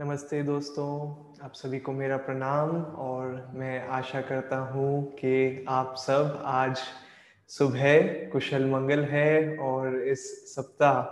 [0.00, 1.10] नमस्ते दोस्तों,
[1.44, 6.78] आप सभी को मेरा प्रणाम और मैं आशा करता हूँ कि आप सब आज
[7.48, 11.02] सुबह कुशल मंगल है और इस सप्ताह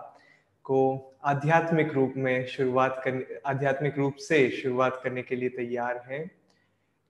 [0.64, 6.30] को आध्यात्मिक रूप में शुरुआत करने, आध्यात्मिक रूप से शुरुआत करने के लिए तैयार हैं।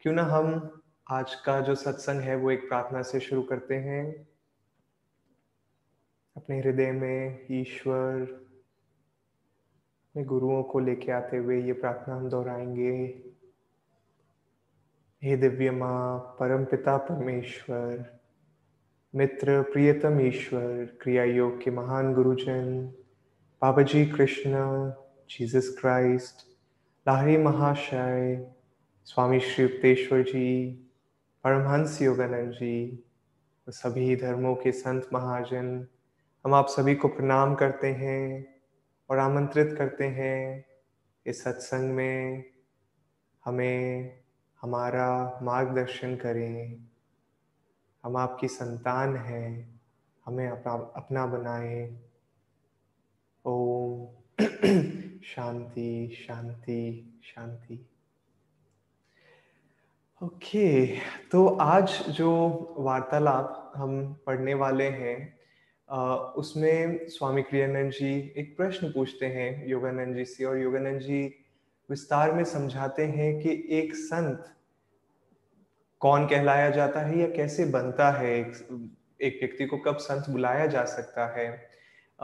[0.00, 0.80] क्यों ना हम
[1.10, 4.26] आज का जो सत्संग है वो एक प्रार्थना से शुरू करते हैं।
[6.36, 8.45] अपने हृदय में ईश्वर
[10.16, 13.22] अपने गुरुओं को लेके आते हुए ये प्रार्थना हम दोहराएँगे।
[15.22, 18.20] हे दिव्य माँ, परम पिता परमेश्वर,
[19.14, 22.86] मित्र प्रियतम ईश्वर क्रिया योग के महान गुरुजन,
[23.62, 24.52] बाबा जी कृष्ण,
[25.30, 26.34] जीसस क्राइस्ट,
[27.08, 28.52] लाहरी महाशय,
[29.04, 30.72] स्वामी श्री युक्तेश्वर जी,
[31.44, 33.04] परमहंस योगानंद जी
[33.68, 35.86] सभी धर्मों के संत महाजन,
[36.46, 38.55] हम आप सभी को प्रणाम करते हैं।
[39.10, 40.66] और आमंत्रित करते हैं
[41.26, 42.44] इस सत्संग में।
[43.44, 44.12] हमें
[44.60, 46.86] हमारा मार्गदर्शन करें।
[48.04, 49.80] हम आपकी संतान हैं।
[50.24, 52.00] हमें अपना अपना बनाए।
[53.44, 54.16] ओम।
[55.24, 57.86] शांति शांति शांति।
[60.22, 65.35] ओके okay, तो आज जो वार्तालाप हम पढ़ने वाले हैं
[66.36, 71.34] उसमें स्वामी क्रियानंद जी एक प्रश्न पूछते हैं योगानंद जी से और योगानंद जी
[71.90, 74.44] विस्तार में समझाते हैं कि एक संत
[76.00, 78.40] कौन कहलाया जाता है या कैसे बनता है?
[78.40, 78.90] एक
[79.22, 81.68] एक व्यक्ति को कब संत बुलाया जा सकता है?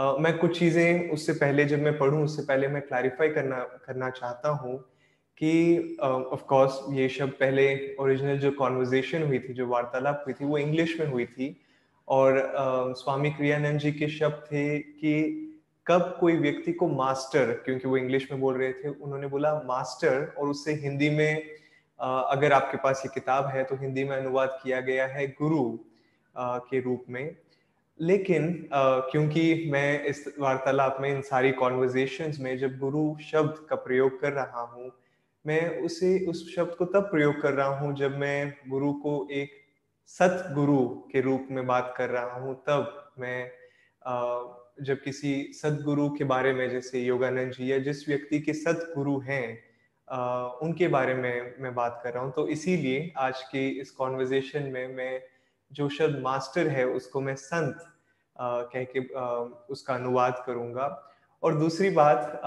[0.00, 4.10] uh, मैं कुछ चीज़ें उससे पहले जब मैं पढ़ूं उससे पहले मैं क्लैरिफाई करना करना
[4.10, 4.78] चाहता हूँ
[5.36, 10.34] कि ऑफ़ uh, कोर्स ये शब्द पहले ओरिजिनल जो कॉन्वर्जेशन हुई थी जो वार्तालाप हुई
[10.34, 11.61] थी वो इंग्लिश में हुई थी।
[12.08, 15.38] और uh, स्वामी क्रियानंद जी के शब्द थे कि
[15.86, 20.34] कब कोई व्यक्ति को मास्टर क्योंकि वो इंग्लिश में बोल रहे थे उन्होंने बोला मास्टर
[20.38, 24.58] और उससे हिंदी में uh, अगर आपके पास ये किताब है तो हिंदी में अनुवाद
[24.62, 25.78] किया गया है गुरु
[26.42, 27.36] uh, के रूप में।
[28.00, 34.20] लेकिन क्योंकि मैं इस वार्तालाप में इन सारी कॉन्वर्जेशन में जब गुरु शब्द का प्रयोग
[34.20, 34.92] कर रहा हूँ
[35.46, 39.61] मैं उसे उस शब्द को तब प्रयोग कर रहा हूँ जब मैं गुरु को एक
[40.10, 43.50] सतगुरु के रूप में बात कर रहा हूँ, तब मैं
[44.80, 49.46] जब किसी सतगुरु के बारे में, जैसे योगानंद जी या जिस व्यक्ति के सतगुरु हैं
[50.62, 54.94] उनके बारे में मैं बात कर रहा हूँ। तो इसीलिए आज की इस कॉन्वर्जेशन में
[54.94, 55.20] मैं,
[55.70, 57.78] जो शब्द मास्टर है, उसको मैं संत
[58.36, 59.00] कह के
[59.72, 60.86] उसका अनुवाद करूँगा।
[61.42, 62.40] और दूसरी बात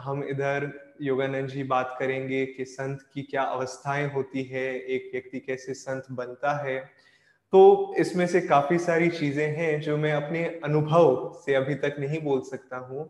[0.00, 0.70] हम इधर
[1.02, 6.06] योगानंद जी बात करेंगे कि संत की क्या अवस्थाएँ होती है, एक व्यक्ति कैसे संत
[6.12, 6.78] बनता है।
[7.52, 12.20] तो इसमें से काफ़ी सारी चीज़ें हैं जो मैं अपने अनुभव से अभी तक नहीं
[12.22, 13.08] बोल सकता हूँ।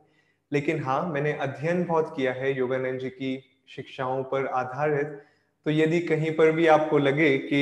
[0.53, 3.39] लेकिन हाँ मैंने अध्ययन बहुत किया है योगानंद जी की
[3.69, 5.21] शिक्षाओं पर आधारित।
[5.67, 7.59] तो यदि कहीं पर भी आपको लगे कि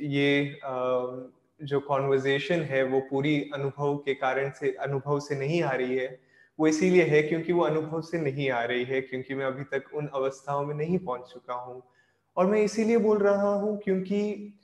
[0.00, 0.58] ये
[1.60, 6.18] जो कॉन्वर्जेशन है वो पूरी अनुभव के कारण से, अनुभव से नहीं आ रही है,
[6.58, 9.94] वो इसीलिए है क्योंकि वो अनुभव से नहीं आ रही है, क्योंकि मैं अभी तक
[9.94, 11.82] उन अवस्थाओं में नहीं पहुँच चुका हूँ।
[12.36, 14.54] और मैं इसीलिए बोल रहा हूँ क्योंकि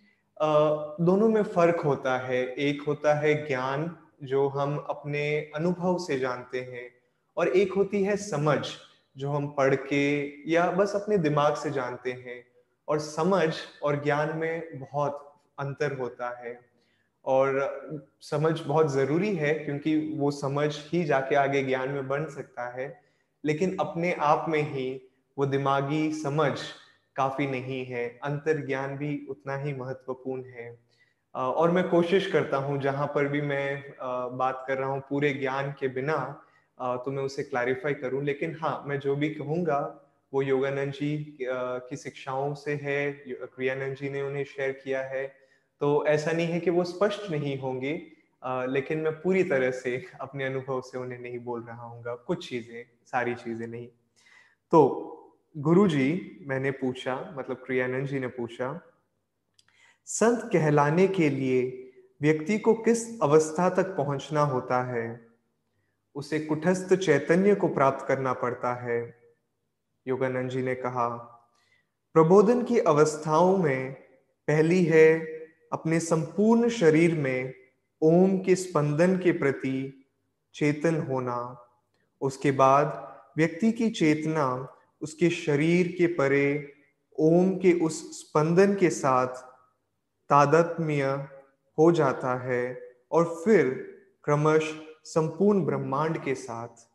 [1.01, 6.61] दोनों में फ़र्क होता है। एक होता है ज्ञान, जो हम अपने अनुभव से जानते
[6.61, 6.95] हैं,
[7.37, 8.67] और एक होती है समझ,
[9.17, 12.47] जो हम पढ़ के या बस अपने दिमाग से जानते हैं।
[12.89, 16.61] और समझ और ज्ञान में बहुत अंतर होता है।
[17.25, 17.81] और
[18.21, 23.01] समझ बहुत ज़रूरी है, क्योंकि वो समझ ही जाके आगे ज्ञान में बन सकता है।
[23.45, 25.09] लेकिन अपने आप में ही
[25.39, 26.59] वो दिमागी समझ
[27.17, 30.69] काफ़ी नहीं है अंतर ज्ञान भी उतना ही महत्वपूर्ण है।
[31.35, 33.95] और मैं कोशिश करता हूँ, जहाँ पर भी मैं
[34.39, 36.17] बात कर रहा हूँ पूरे ज्ञान के बिना
[36.79, 39.81] तो मैं उसे क्लैरिफाई करूँ। लेकिन हाँ मैं जो भी कहूँगा,
[40.33, 45.27] वो योगानंद जी की शिक्षाओं से है क्रियानंद जी ने उन्हें शेयर किया है।
[45.81, 47.93] तो ऐसा नहीं है कि वो स्पष्ट नहीं होंगे
[48.69, 52.85] लेकिन मैं पूरी तरह से अपने अनुभव से उन्हें नहीं बोल रहा हूँ कुछ चीज़ें,
[53.07, 53.87] सारी चीज़ें नहीं।
[54.73, 55.14] तो
[55.57, 58.81] गुरु जी मैंने पूछा मतलब क्रियानंद जी ने पूछा,
[60.05, 61.93] संत कहलाने के लिए
[62.23, 65.27] व्यक्ति को किस अवस्था तक पहुँचना होता है?
[66.15, 69.21] उसे कुटस्थ चैतन्य को प्राप्त करना पड़ता है।
[70.09, 71.09] योगानंद जी ने कहा,
[72.13, 73.93] प्रबोधन की अवस्थाओं में
[74.49, 75.19] पहली है
[75.73, 77.55] अपने संपूर्ण शरीर में
[78.03, 80.07] ओम के स्पंदन के प्रति
[80.55, 81.67] चेतन होना।
[82.21, 84.71] उसके बाद व्यक्ति की चेतना
[85.05, 86.73] उसके शरीर के परे,
[87.21, 89.27] ओम के उस स्पंदन के साथ
[90.31, 91.05] तादत्म्य
[91.79, 92.81] हो जाता है
[93.13, 93.69] और फिर
[94.25, 94.73] क्रमश
[95.05, 96.87] संपूर्ण ब्रह्मांड के साथ।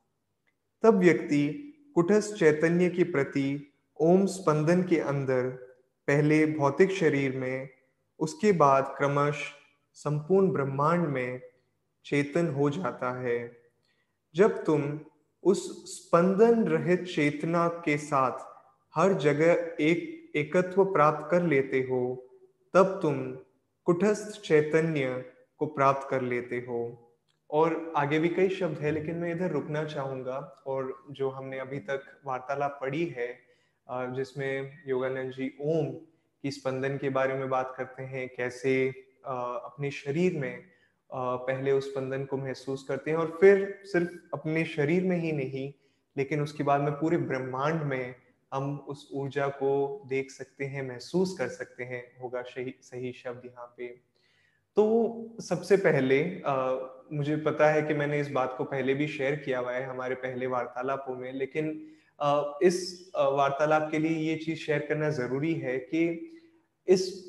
[0.83, 1.47] तब व्यक्ति
[1.95, 3.47] कुटस्थ चैतन्य के प्रति
[4.01, 5.49] ओम स्पंदन के अंदर
[6.07, 7.69] पहले भौतिक शरीर में,
[8.19, 9.43] उसके बाद क्रमश
[9.93, 11.41] संपूर्ण ब्रह्मांड में
[12.05, 13.57] चेतन हो जाता है।
[14.35, 14.99] जब तुम
[15.43, 18.47] उस स्पंदन रहित चेतना के साथ
[18.93, 22.01] हर जगह एक एकत्व प्राप्त कर लेते हो,
[22.73, 23.21] तब तुम
[23.87, 25.23] कुटस्थ चैतन्य
[25.59, 27.05] को प्राप्त कर लेते हो।
[27.49, 30.37] और आगे भी कई शब्द है, लेकिन मैं इधर रुकना चाहूँगा।
[30.67, 33.27] और जो हमने अभी तक वार्तालाप पढ़ी है
[34.15, 35.87] जिसमें योगानंद जी ओम
[36.43, 38.89] की स्पंदन के बारे में बात करते हैं, कैसे
[39.25, 40.63] अपने शरीर में
[41.13, 45.73] पहले उस स्पंदन को महसूस करते हैं और फिर सिर्फ़ अपने शरीर में ही नहीं
[46.17, 48.15] लेकिन उसके बाद में पूरे ब्रह्मांड में
[48.53, 53.45] हम उस ऊर्जा को देख सकते हैं महसूस कर सकते हैं होगा सही सही शब्द
[53.45, 53.87] यहाँ पे।
[54.75, 56.75] तो सबसे पहले आ,
[57.13, 60.15] मुझे पता है कि मैंने इस बात को पहले भी शेयर किया हुआ है हमारे
[60.15, 61.89] पहले वार्तालापों में लेकिन
[62.21, 66.05] आ, इस वार्तालाप के लिए ये चीज़ शेयर करना ज़रूरी है कि
[66.87, 67.28] इस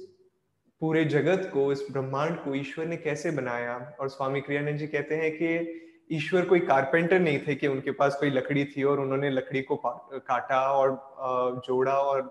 [0.81, 3.77] पूरे जगत को, इस ब्रह्मांड को ईश्वर ने कैसे बनाया?
[4.01, 5.81] और स्वामी क्रियानंद जी कहते हैं कि
[6.13, 9.77] ईश्वर कोई कारपेंटर नहीं थे कि उनके पास कोई लकड़ी थी और उन्होंने लकड़ी को
[9.85, 12.23] काटा और जोड़ा और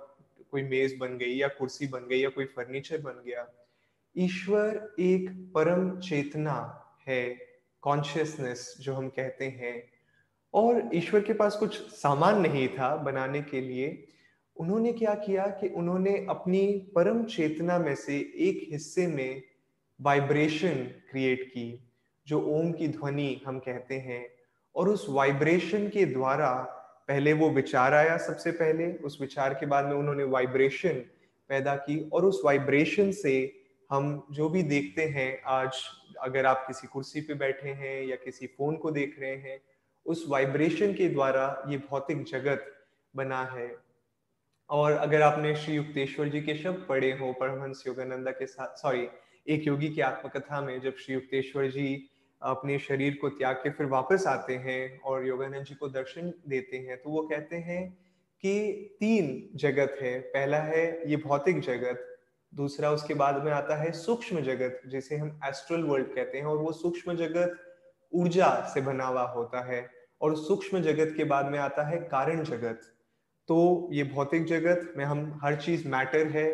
[0.52, 3.48] कोई मेज बन गई या कुर्सी बन गई या कोई फर्नीचर बन गया।
[4.18, 6.58] ईश्वर एक परम चेतना
[7.08, 7.24] है
[7.82, 9.84] कॉन्शियसनेस जो हम कहते हैं।
[10.54, 14.08] और ईश्वर के पास कुछ सामान नहीं था बनाने के लिए।
[14.60, 19.42] उन्होंने क्या किया कि उन्होंने अपनी परम चेतना में से एक हिस्से में
[20.02, 20.76] वाइब्रेशन
[21.12, 21.90] क्रिएट की,
[22.28, 24.30] जो ओम की ध्वनि हम कहते हैं।
[24.76, 26.52] और उस वाइब्रेशन के द्वारा
[27.08, 30.94] पहले वो विचार आया सबसे पहले, उस विचार के बाद में उन्होंने वाइब्रेशन
[31.50, 33.62] पैदा की। और उस वाइब्रेशन से
[33.92, 35.84] हम जो भी देखते हैं, आज
[36.20, 39.62] अगर आप किसी कुर्सी पे बैठे हैं या किसी फ़ोन को देख रहे हैं,
[40.06, 42.86] उस वाइब्रेशन के द्वारा ये भौतिक जगत
[43.16, 43.89] बना है।
[44.70, 49.08] और अगर आपने श्री युक्तेश्वर जी के शब्द पढ़े हो, परमहंस योगानंदा के साथ सॉरी
[49.48, 52.10] एक योगी की आत्मकथा में जब श्री युक्तेश्वर जी
[52.42, 56.78] अपने शरीर को त्याग के फिर वापस आते हैं और योगानंद जी को दर्शन देते
[56.78, 57.90] हैं तो वो कहते हैं
[58.44, 62.06] कि तीन जगत है। पहला है ये भौतिक जगत,
[62.54, 66.58] दूसरा उसके बाद में आता है सूक्ष्म जगत, जिसे हम एस्ट्रल वर्ल्ड कहते हैं, और
[66.58, 67.58] वो सूक्ष्म जगत
[68.14, 69.86] ऊर्जा से बना हुआ होता है,
[70.22, 72.82] और सूक्ष्म जगत के बाद में आता है कारण जगत।
[73.50, 76.50] तो ये भौतिक जगत में हम हर चीज़ मैटर है।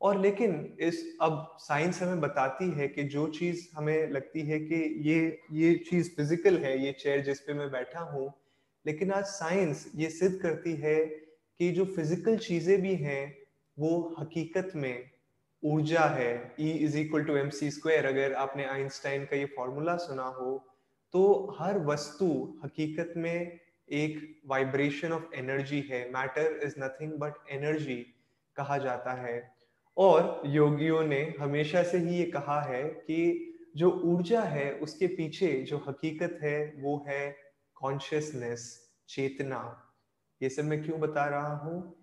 [0.00, 4.80] और लेकिन इस अब साइंस हमें बताती है कि जो चीज़ हमें लगती है कि
[5.08, 5.18] ये
[5.52, 8.32] ये चीज़ फ़िज़िकल है, ये चेयर जिस पे मैं बैठा हूँ,
[8.84, 10.98] लेकिन आज साइंस ये सिद्ध करती है
[11.60, 13.36] कि जो फ़िज़िकल चीज़ें भी हैं,
[13.76, 15.10] वो हकीकत में
[15.62, 19.96] ऊर्जा है। E is equal to M C square अगर आपने आइंस्टाइन का ये फॉर्मूला
[20.00, 20.58] सुना हो
[21.14, 21.22] तो
[21.60, 22.26] हर वस्तु
[22.64, 23.58] हकीकत में
[23.92, 27.96] एक वाइब्रेशन ऑफ़ एनर्जी है। Matter is nothing but energy
[28.56, 29.52] कहा जाता है।
[29.96, 35.52] और योगियों ने हमेशा से ही ये कहा है कि जो ऊर्जा है, उसके पीछे
[35.62, 37.36] जो हकीकत है, वो है
[37.74, 39.88] कॉन्शियसनेस चेतना।
[40.42, 41.96] ये सब मैं क्यों बता रहा हूँ?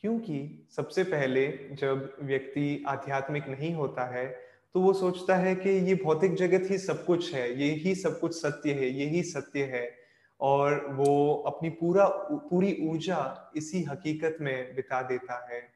[0.00, 4.26] क्योंकि सबसे पहले जब व्यक्ति आध्यात्मिक नहीं होता है
[4.74, 8.18] तो वो सोचता है कि ये भौतिक जगत ही सब कुछ है, ये ही सब
[8.20, 10.03] कुछ सत्य है यही सत्य है।
[10.40, 12.06] और वो अपनी पूरा
[12.50, 15.74] पूरी ऊर्जा इसी हकीकत में बिता देता है।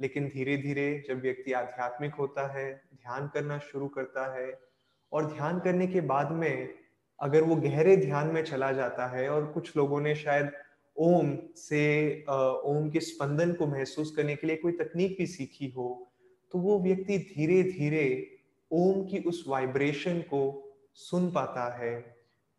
[0.00, 4.58] लेकिन धीरे धीरे जब व्यक्ति आध्यात्मिक होता है, ध्यान करना शुरू करता है
[5.12, 6.74] और ध्यान करने के बाद में
[7.20, 10.52] अगर वो गहरे ध्यान में चला जाता है और कुछ लोगों ने शायद
[10.96, 12.24] ओम से
[12.64, 16.12] ओम के स्पंदन को महसूस करने के लिए कोई तकनीक भी सीखी हो
[16.52, 18.36] तो वो व्यक्ति धीरे धीरे
[18.72, 22.15] ओम की उस वाइब्रेशन को सुन पाता है।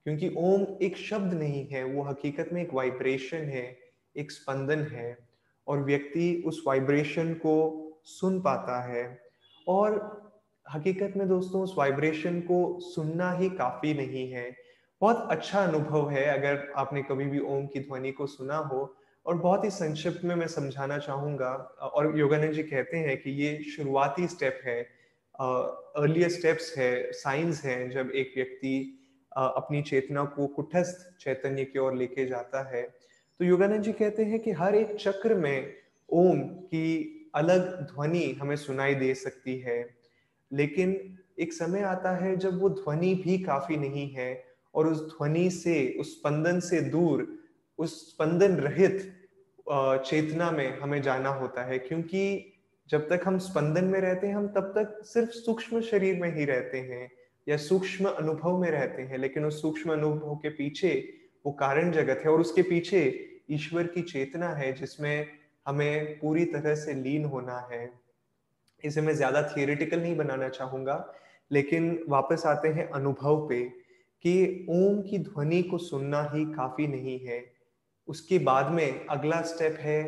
[0.07, 3.77] क्योंकि ओम एक शब्द नहीं है, वो हकीकत में एक वाइब्रेशन है,
[4.15, 5.17] एक स्पंदन है
[5.67, 7.55] और व्यक्ति उस वाइब्रेशन को
[8.05, 9.19] सुन पाता है।
[9.67, 9.97] और
[10.65, 14.55] हकीकत में दोस्तों, उस वाइब्रेशन को सुनना ही काफ़ी नहीं है।
[15.01, 18.95] बहुत अच्छा अनुभव है अगर आपने कभी भी ओम की ध्वनि को सुना हो
[19.25, 21.51] और बहुत ही संक्षिप्त में मैं समझाना चाहूँगा।
[21.93, 24.81] और योगानंद जी कहते हैं कि ये शुरुआती स्टेप है
[25.41, 28.96] अर्लियर स्टेप्स है साइंस है जब एक व्यक्ति
[29.37, 32.81] अपनी चेतना को कुटस्थ चैतन्य की ओर लेके जाता है।
[33.39, 35.73] तो योगानंद जी कहते हैं कि हर एक चक्र में
[36.09, 39.89] ओम की अलग ध्वनि हमें सुनाई दे सकती है।
[40.53, 44.43] लेकिन एक समय आता है जब वो ध्वनि भी काफ़ी नहीं है
[44.75, 47.27] और उस ध्वनि से, उस स्पंदन से दूर,
[47.79, 49.13] उस स्पंदन रहित
[50.05, 52.53] चेतना में हमें जाना होता है। क्योंकि
[52.89, 56.45] जब तक हम स्पंदन में रहते हैं, हम तब तक सिर्फ़ सूक्ष्म शरीर में ही
[56.45, 57.11] रहते हैं।
[57.47, 60.93] या सूक्ष्म अनुभव में रहते हैं, लेकिन उस सूक्ष्म अनुभव के पीछे
[61.45, 62.99] वो कारण जगत है और उसके पीछे
[63.51, 65.27] ईश्वर की चेतना है, जिसमें
[65.65, 67.89] हमें पूरी तरह से लीन होना है।
[68.83, 71.13] इसे मैं ज़्यादा थियोरिटिकल नहीं बनाना चाहूँगा,
[71.51, 73.63] लेकिन वापस आते हैं अनुभव पे
[74.25, 77.43] कि ओम की ध्वनि को सुनना ही काफ़ी नहीं है।
[78.07, 80.03] उसके बाद में अगला स्टेप है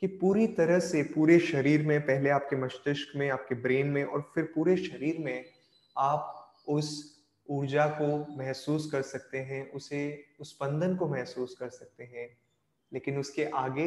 [0.00, 4.30] कि पूरी तरह से पूरे शरीर में, पहले आपके मस्तिष्क में, आपके ब्रेन में और
[4.34, 5.44] फिर पूरे शरीर में
[5.96, 12.04] आप उस ऊर्जा को महसूस कर सकते हैं, उसे, उस स्पंदन को महसूस कर सकते
[12.04, 12.28] हैं,
[12.92, 13.86] लेकिन उसके आगे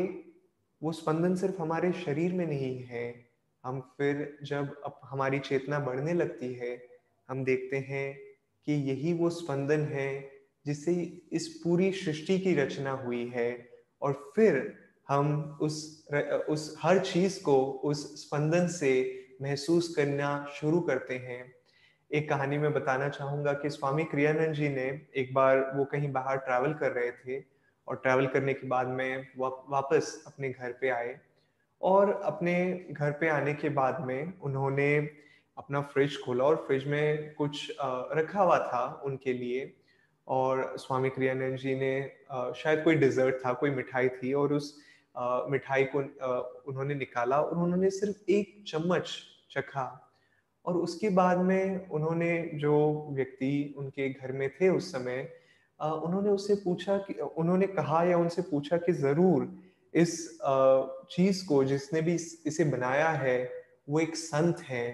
[0.81, 3.29] वो स्पंदन सिर्फ़ हमारे शरीर में नहीं है।
[3.63, 6.87] हम फिर जब अब हमारी चेतना बढ़ने लगती है,
[7.29, 8.13] हम देखते हैं
[8.67, 10.31] कि यही वो स्पंदन है
[10.65, 10.93] जिससे
[11.31, 13.69] इस पूरी सृष्टि की रचना हुई है,
[14.01, 14.77] और फिर
[15.09, 16.07] हम उस
[16.49, 18.91] उस हर चीज़ को उस स्पंदन से
[19.41, 21.56] महसूस करना शुरू करते हैं।
[22.13, 26.37] एक कहानी में बताना चाहूँगा कि स्वामी क्रियानंद जी ने एक बार वो कहीं बाहर
[26.37, 27.43] ट्रैवल कर रहे थे
[27.87, 31.19] और ट्रैवल करने के बाद में वापस अपने घर पे आए
[31.81, 34.97] और अपने घर पे आने के बाद में उन्होंने
[35.57, 37.71] अपना फ्रिज खोला और फ्रिज में कुछ
[38.13, 39.73] रखा हुआ था उनके लिए
[40.27, 44.81] और स्वामी क्रियानंद जी ने शायद कोई डिजर्ट था, कोई मिठाई थी और उस
[45.51, 45.99] मिठाई को
[46.67, 49.17] उन्होंने निकाला और उन्होंने सिर्फ़ एक चम्मच
[49.51, 50.06] चखा
[50.67, 52.75] और उसके बाद में उन्होंने जो
[53.15, 55.21] व्यक्ति उनके घर में थे उस समय
[55.79, 59.49] उन्होंने उससे पूछा कि, उन्होंने कहा या उनसे पूछा कि ज़रूर
[59.93, 60.39] इस
[61.11, 62.13] चीज़ को जिसने भी
[62.47, 63.37] इसे बनाया है,
[63.89, 64.85] वो एक संत है।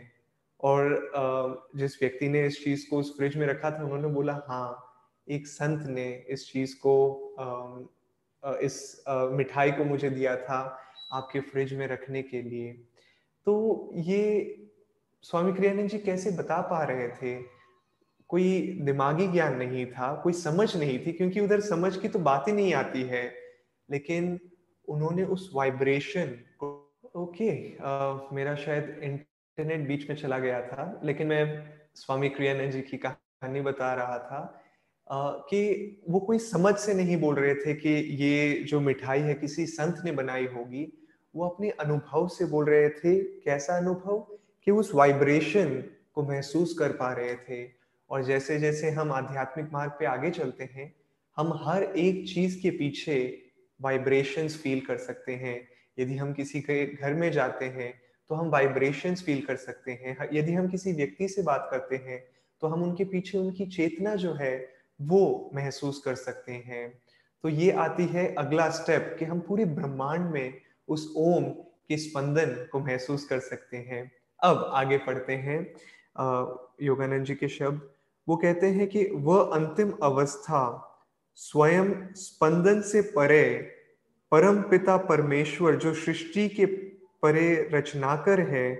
[0.59, 4.89] और जिस व्यक्ति ने इस चीज़ को उस फ्रिज में रखा था, उन्होंने बोला हाँ
[5.27, 6.95] एक संत ने इस चीज़ को
[8.43, 10.59] इस मिठाई को मुझे दिया था
[11.13, 12.71] आपके फ्रिज में रखने के लिए।
[13.47, 14.62] तो ये
[15.23, 17.35] स्वामी क्रियानंद जी कैसे बता पा रहे थे?
[18.29, 22.47] कोई दिमागी ज्ञान नहीं था, कोई समझ नहीं थी, क्योंकि उधर समझ की तो बात
[22.47, 23.23] ही नहीं आती है।
[23.89, 24.39] लेकिन
[24.87, 26.71] उन्होंने उस वाइब्रेशन को
[27.15, 27.51] ओके
[28.35, 33.61] मेरा शायद इंटरनेट बीच में चला गया था, लेकिन मैं स्वामी क्रियानंद जी की कहानी
[33.61, 34.59] बता रहा था
[35.49, 37.89] कि वो कोई समझ से नहीं बोल रहे थे कि
[38.23, 40.87] ये जो मिठाई है किसी संत ने बनाई होगी,
[41.35, 44.32] वो अपने अनुभव से बोल रहे थे। कैसा अनुभव?
[44.67, 45.83] कि उस वाइब्रेशन
[46.15, 47.69] को महसूस कर पा रहे थे।
[48.09, 50.93] और जैसे जैसे हम आध्यात्मिक मार्ग पे आगे चलते हैं,
[51.37, 53.17] हम हर एक चीज़ के पीछे
[53.81, 55.67] वाइब्रेशंस फील कर सकते हैं।
[55.99, 57.93] यदि हम किसी के घर में जाते हैं
[58.29, 62.23] तो हम वाइब्रेशंस फील कर सकते हैं। यदि हम किसी व्यक्ति से बात करते हैं
[62.61, 64.69] तो हम उनके पीछे उनकी चेतना जो है,
[65.01, 66.93] वो महसूस कर सकते हैं।
[67.43, 70.53] तो ये आती है अगला स्टेप कि हम पूरे ब्रह्मांड में
[70.87, 71.43] उस ओम
[71.89, 75.59] के स्पंदन को महसूस कर सकते हैं। अब आगे पढ़ते हैं
[76.81, 77.81] योगानंद जी के शब्द।
[78.27, 80.61] वो कहते हैं कि वह अंतिम अवस्था
[81.37, 83.45] स्वयं स्पंदन से परे
[84.31, 88.73] परम पिता परमेश्वर, जो सृष्टि के परे रचनाकर है,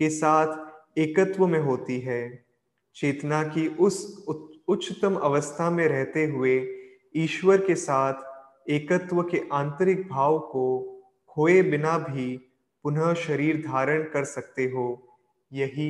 [0.00, 2.44] के साथ एकत्व में होती है।
[2.96, 4.24] चेतना की उस
[4.68, 6.56] उच्चतम अवस्था में रहते हुए
[7.16, 10.64] ईश्वर के साथ एकत्व के आंतरिक भाव को
[11.28, 12.47] खोए बिना भी
[12.88, 14.84] पुनः शरीर धारण कर सकते हो।
[15.52, 15.88] यही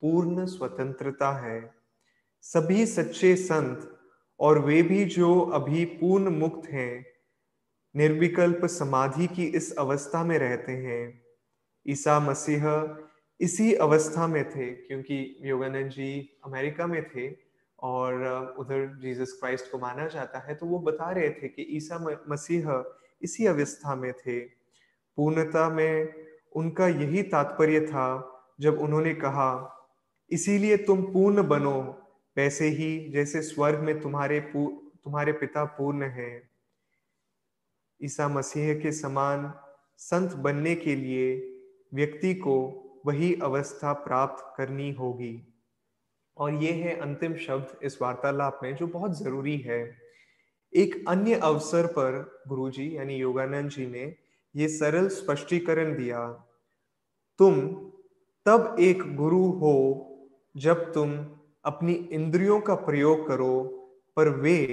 [0.00, 1.70] पूर्ण स्वतंत्रता है।
[2.44, 3.88] सभी सच्चे संत
[4.40, 7.06] और वे भी जो अभी पूर्ण मुक्त हैं,
[7.94, 11.22] निर्विकल्प समाधि की इस अवस्था में रहते हैं।
[11.86, 12.66] ईसा मसीह
[13.40, 17.28] इसी अवस्था में थे, क्योंकि योगानंद जी अमेरिका में थे
[17.78, 21.98] और उधर जीसस क्राइस्ट को माना जाता है तो वो बता रहे थे कि ईसा
[22.28, 22.70] मसीह
[23.22, 24.38] इसी अवस्था में थे।
[25.18, 26.25] पूर्णता में
[26.56, 29.72] उनका यही तात्पर्य था जब उन्होंने कहा,
[30.30, 32.02] इसीलिए तुम पूर्ण बनो,
[32.36, 36.50] वैसे ही जैसे स्वर्ग में तुम्हारे तुम्हारे पिता पूर्ण हैं।
[38.02, 39.54] ईसा मसीह के समान
[39.96, 41.56] संत बनने के लिए
[41.94, 45.42] व्यक्ति को वही अवस्था प्राप्त करनी होगी।
[46.36, 49.96] और ये है अंतिम शब्द इस वार्तालाप में, जो बहुत ज़रूरी है।
[50.76, 54.25] एक अन्य अवसर पर गुरुजी, यानी योगानंद जी ने
[54.56, 56.26] ये सरल स्पष्टीकरण दिया,
[57.38, 57.60] तुम
[58.46, 59.74] तब एक गुरु हो
[60.56, 61.12] जब तुम
[61.64, 63.54] अपनी इंद्रियों का प्रयोग करो,
[64.16, 64.66] पर वे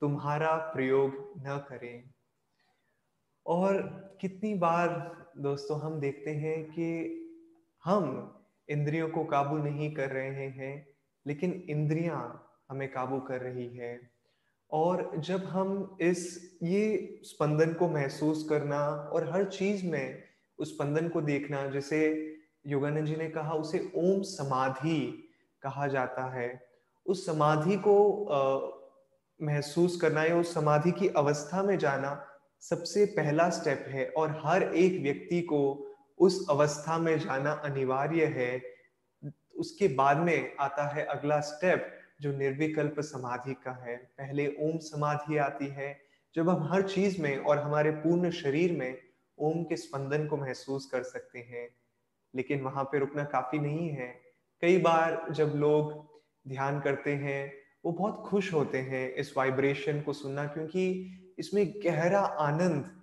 [0.00, 2.10] तुम्हारा प्रयोग न करें।
[3.46, 3.80] और
[4.20, 4.88] कितनी बार
[5.38, 6.88] दोस्तों हम देखते हैं कि
[7.84, 8.04] हम
[8.68, 10.86] इंद्रियों को काबू नहीं कर रहे हैं,
[11.26, 12.20] लेकिन इंद्रियाँ
[12.70, 14.15] हमें काबू कर रही है।
[14.72, 20.22] और जब हम इस, ये स्पंदन को महसूस करना और हर चीज़ में
[20.58, 22.32] उस स्पंदन को देखना, जैसे
[22.66, 25.28] योगानंद जी ने कहा, उसे ओम समाधि
[25.62, 26.68] कहा जाता है।
[27.06, 27.96] उस समाधि को
[29.42, 32.26] महसूस करना या उस समाधि की अवस्था में जाना
[32.60, 35.86] सबसे पहला स्टेप है और हर एक व्यक्ति को
[36.18, 38.62] उस अवस्था में जाना अनिवार्य है।
[39.58, 45.36] उसके बाद में आता है अगला स्टेप जो निर्विकल्प समाधि का है, पहले ओम समाधि
[45.36, 46.00] आती है,
[46.34, 48.98] जब हम हर चीज़ में और हमारे पूर्ण शरीर में
[49.38, 51.68] ओम के स्पंदन को महसूस कर सकते हैं।
[52.34, 54.20] लेकिन वहाँ पे रुकना काफ़ी नहीं है।
[54.60, 56.08] कई बार जब लोग
[56.48, 57.52] ध्यान करते हैं,
[57.84, 63.02] वो बहुत खुश होते हैं इस वाइब्रेशन को सुनना, क्योंकि इसमें गहरा आनंद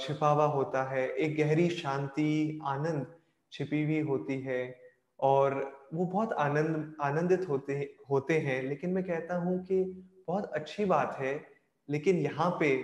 [0.00, 3.14] छिपा हुआ होता है। एक गहरी शांति, आनंद
[3.52, 4.80] छिपी हुई होती है।
[5.20, 7.72] और वो बहुत आनंद, आनंदित होते
[8.10, 9.82] होते हैं। लेकिन मैं कहता हूँ कि
[10.28, 11.40] बहुत अच्छी बात है,
[11.88, 12.74] लेकिन यहाँ पे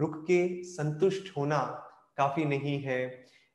[0.00, 1.58] रुक के संतुष्ट होना
[2.18, 3.00] काफ़ी नहीं है।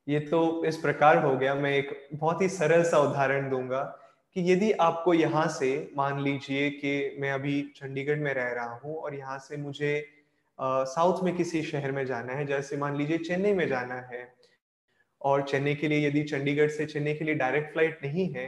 [0.07, 3.81] ये तो इस प्रकार हो गया। मैं एक बहुत ही सरल सा उदाहरण दूँगा
[4.35, 8.95] कि यदि आपको यहाँ से मान लीजिए कि मैं अभी चंडीगढ़ में रह रहा हूँ
[8.95, 9.93] और यहाँ से मुझे
[10.59, 14.27] साउथ में किसी शहर में जाना है, जैसे मान लीजिए चेन्नई में जाना है
[15.21, 18.45] और चेन्नई के लिए, यदि चंडीगढ़ से चेन्नई के लिए डायरेक्ट फ़्लाइट नहीं है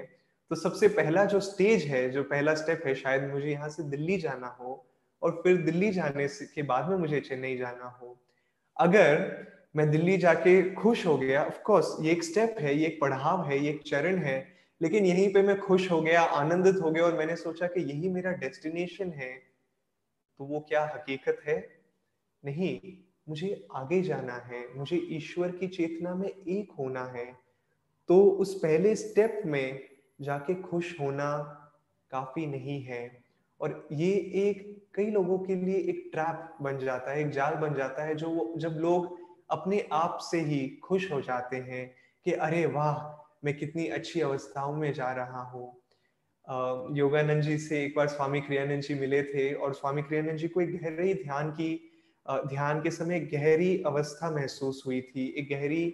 [0.51, 4.17] तो सबसे पहला जो स्टेज है, जो पहला स्टेप है, शायद मुझे यहाँ से दिल्ली
[4.17, 4.85] जाना हो
[5.21, 8.17] और फिर दिल्ली जाने के बाद में मुझे चेन्नई जाना हो।
[8.77, 9.45] अगर
[9.75, 13.45] मैं दिल्ली जाके खुश हो गया ऑफ़ कोर्स ये एक स्टेप है, ये एक पढ़ाव
[13.47, 14.35] है, ये एक चरण है,
[14.81, 18.09] लेकिन यहीं पे मैं खुश हो गया, आनंदित हो गया और मैंने सोचा कि यही
[18.09, 19.31] मेरा डेस्टिनेशन है
[20.39, 21.57] तो वो क्या हकीकत है?
[22.43, 22.79] नहीं,
[23.29, 27.25] मुझे आगे जाना है, मुझे ईश्वर की चेतना में एक होना है।
[28.09, 31.35] तो उस पहले स्टेप में जाके खुश होना
[32.11, 33.23] काफ़ी नहीं है।
[33.59, 37.73] और ये एक, कई लोगों के लिए एक ट्रैप बन जाता है, एक जाल बन
[37.73, 39.17] जाता है, जो जब लोग
[39.51, 41.85] अपने आप से ही खुश हो जाते हैं
[42.25, 42.99] कि अरे वाह,
[43.45, 45.71] मैं कितनी अच्छी अवस्थाओं में जा रहा हूँ।
[46.97, 50.61] योगानंद जी से एक बार स्वामी क्रियानंद जी मिले थे और स्वामी क्रियानंद जी को
[50.61, 51.69] एक गहरी ध्यान की
[52.25, 55.85] ध्यान के समय गहरी अवस्था महसूस हुई थी, एक गहरी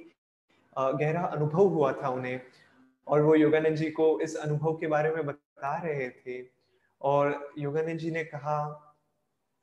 [0.75, 2.41] गहरा अनुभव हुआ था उन्हें।
[3.09, 6.47] और वो योगानंद जी को इस अनुभव के बारे में बता रहे थे।
[7.01, 8.85] और योगानंद जी ने कहा,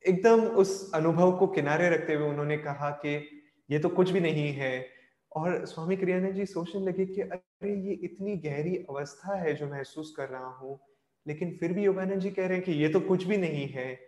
[0.06, 4.52] एकदम उस अनुभव को किनारे रखते हुए उन्होंने कहा कि ये तो कुछ भी नहीं
[4.52, 4.88] है।
[5.36, 10.14] और स्वामी क्रियानंद जी सोचने लगे कि अरे, ये इतनी गहरी अवस्था है जो महसूस
[10.16, 10.78] कर रहा हूँ,
[11.26, 14.00] लेकिन फिर भी योगानंद जी कह रहे हैं कि ये तो कुछ भी नहीं है।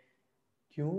[0.70, 0.90] क्यों?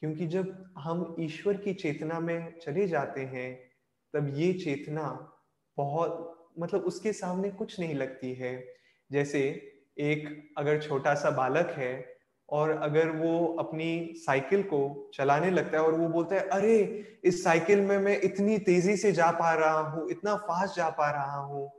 [0.00, 3.70] क्योंकि जब हम ईश्वर की चेतना में चले जाते हैं,
[4.14, 5.32] तब ये चेतना
[5.76, 8.74] बहुत मतलब उसके सामने कुछ नहीं लगती है।
[9.12, 12.14] जैसे एक अगर छोटा सा बालक है
[12.48, 17.44] और अगर वो अपनी साइकिल को चलाने लगता है और वो बोलता है, अरे, इस
[17.44, 21.38] साइकिल में मैं इतनी तेज़ी से जा पा रहा हूँ, इतना फास्ट जा पा रहा
[21.38, 21.72] हूँ।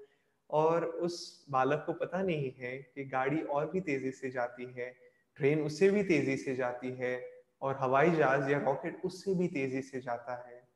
[0.50, 4.96] और उस बालक को पता नहीं है कि गाड़ी और भी तेज़ी से जाती है,
[5.36, 7.30] ट्रेन उससे भी तेज़ी से जाती है
[7.62, 10.68] और हवाई जहाज़ या रॉकेट उससे भी तेज़ी से जाता है।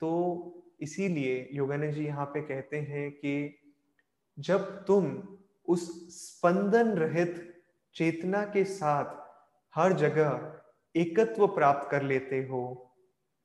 [0.00, 3.34] तो इसीलिए योगानंद जी यहाँ पे कहते हैं कि
[4.38, 5.06] जब तुम
[5.68, 7.44] उस स्पंदन रहित
[7.96, 9.16] चेतना के साथ
[9.74, 12.62] हर जगह एकत्व प्राप्त कर लेते हो,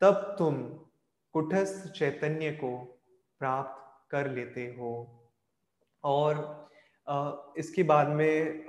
[0.02, 0.56] तब तुम
[1.36, 2.78] कुटस्थ चैतन्य को
[3.41, 4.91] प्राप्त कर लेते हो।
[6.04, 6.34] और
[7.58, 8.65] इसके बाद में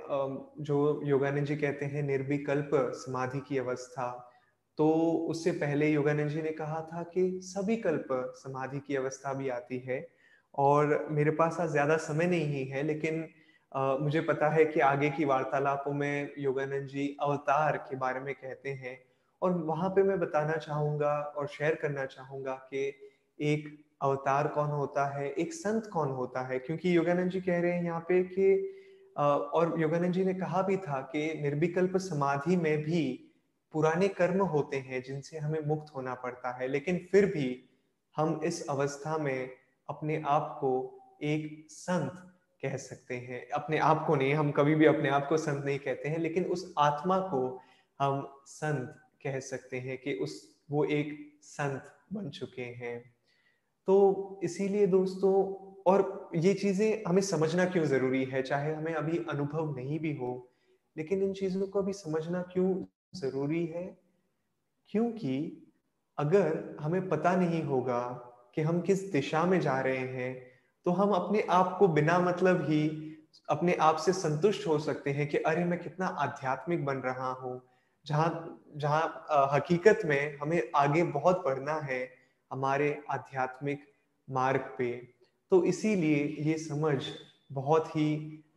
[0.59, 4.07] जो योगानंद जी कहते हैं निर्विकल्प समाधि की अवस्था
[4.77, 4.89] तो
[5.29, 9.79] उससे पहले योगानंद जी ने कहा था कि सभी कल्प समाधि की अवस्था भी आती
[9.79, 10.07] है
[10.55, 13.27] और मेरे पास आज ज़्यादा समय नहीं है लेकिन
[13.71, 18.33] Uh, मुझे पता है कि आगे की वार्तालापों में योगानंद जी अवतार के बारे में
[18.33, 18.97] कहते हैं
[19.41, 22.93] और वहाँ पे मैं बताना चाहूँगा और शेयर करना चाहूँगा कि
[23.39, 23.67] एक
[24.01, 27.83] अवतार कौन होता है एक संत कौन होता है क्योंकि योगानंद जी कह रहे हैं
[27.83, 28.47] यहाँ पे कि
[29.17, 33.24] और योगानंद जी ने कहा भी था कि निर्विकल्प समाधि में भी
[33.75, 37.69] पुराने कर्म होते हैं जिनसे हमें मुक्त होना पड़ता है, लेकिन फिर भी
[38.17, 39.49] हम इस अवस्था में
[39.89, 42.11] अपने आप को एक संत
[42.61, 45.79] कह सकते हैं। अपने आप को नहीं, हम कभी भी अपने आप को संत नहीं
[45.79, 47.61] कहते हैं, लेकिन उस आत्मा को
[47.99, 51.83] हम संत कह सकते हैं कि उस, वो एक संत
[52.13, 53.15] बन चुके हैं।
[53.87, 55.33] तो इसीलिए दोस्तों,
[55.91, 58.41] और ये चीज़ें हमें समझना क्यों ज़रूरी है?
[58.41, 60.51] चाहे हमें अभी अनुभव नहीं भी हो,
[60.97, 62.85] लेकिन इन चीज़ों को अभी समझना क्यों
[63.15, 63.85] ज़रूरी है,
[64.91, 65.35] क्योंकि
[66.17, 68.01] अगर हमें पता नहीं होगा
[68.55, 70.33] कि हम किस दिशा में जा रहे हैं
[70.85, 72.81] तो हम अपने आप को बिना मतलब ही
[73.49, 77.61] अपने आप से संतुष्ट हो सकते हैं कि अरे, मैं कितना आध्यात्मिक बन रहा हूँ।
[78.05, 81.99] जहाँ जहाँ हकीकत में हमें आगे बहुत बढ़ना है
[82.51, 83.85] हमारे आध्यात्मिक
[84.27, 84.91] मार्ग पे
[85.51, 86.97] तो इसीलिए ये समझ
[87.51, 88.07] बहुत ही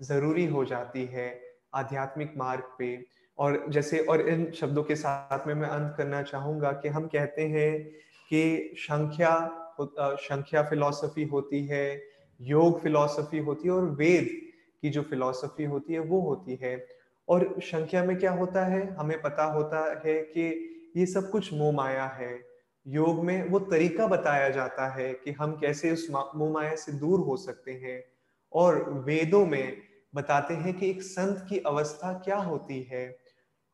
[0.02, 1.28] ज़रूरी हो जाती है
[1.74, 2.96] आध्यात्मिक मार्ग पे।
[3.38, 7.42] और जैसे, और इन शब्दों के साथ में मैं अंत करना चाहूँगा कि हम कहते
[7.42, 7.84] हैं
[8.30, 12.02] कि संख्या संख्या फिलॉसफी होती है,
[12.40, 14.28] योग फिलॉसफी होती है और वेद
[14.82, 16.86] की जो फिलॉसफी होती है, वो होती है।
[17.28, 18.94] और संख्या में क्या होता है?
[18.94, 22.40] हमें पता होता है कि ये सब कुछ मोह माया है।
[22.86, 27.20] योग में वो तरीका बताया जाता है कि हम कैसे उस मोह माया से दूर
[27.20, 28.04] हो सकते हैं।
[28.52, 29.76] और वेदों में
[30.14, 33.18] बताते हैं कि एक संत की अवस्था क्या होती है।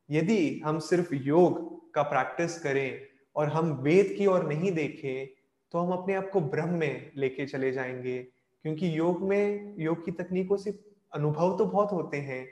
[0.09, 3.01] यदि हम सिर्फ़ योग का प्रैक्टिस करें
[3.35, 5.41] और हम वेद की ओर नहीं देखें
[5.71, 8.27] तो हम अपने आप को ब्रह्म में लेके चले जाएँगे।
[8.61, 10.79] क्योंकि योग में, योग की तकनीकों से
[11.13, 12.47] अनुभव तो बहुत होते हैं,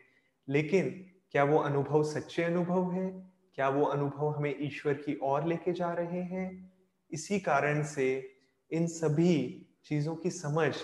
[0.49, 3.31] लेकिन क्या वो अनुभव सच्चे अनुभव है?
[3.55, 6.73] क्या वो अनुभव हमें ईश्वर की ओर लेके जा रहे हैं?
[7.11, 8.35] इसी कारण से
[8.71, 10.75] इन सभी चीज़ों की समझ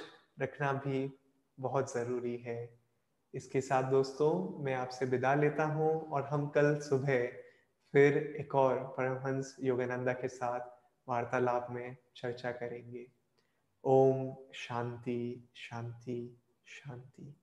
[0.42, 1.14] रखना भी
[1.60, 2.79] बहुत ज़रूरी है।
[3.34, 7.28] इसके साथ दोस्तों, मैं आपसे विदा लेता हूँ और हम कल सुबह
[7.94, 10.60] फिर एक और परमहंस योगानंदा के साथ
[11.10, 13.06] वार्तालाप में चर्चा करेंगे।
[13.84, 17.39] ओम शांति शांति शांति।